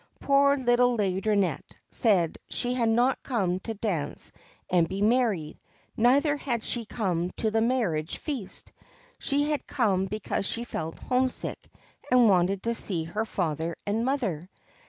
Poor 0.19 0.57
little 0.57 0.97
Laideronnette 0.97 1.75
said 1.91 2.39
she 2.49 2.73
had 2.73 2.89
not 2.89 3.21
come 3.21 3.59
to 3.59 3.75
dance 3.75 4.31
and 4.67 4.89
be 4.89 4.99
merry; 4.99 5.59
neither 5.95 6.37
had 6.37 6.63
she 6.63 6.85
come 6.85 7.29
to 7.37 7.51
the 7.51 7.61
marriage 7.61 8.17
feast; 8.17 8.71
she 9.19 9.51
had 9.51 9.67
come 9.67 10.07
because 10.07 10.47
she 10.47 10.63
felt 10.63 10.97
homesick 10.97 11.69
and 12.09 12.27
wanted 12.27 12.63
to 12.63 12.73
see 12.73 13.03
her 13.03 13.25
father 13.25 13.75
and 13.85 14.03
mother. 14.03 14.49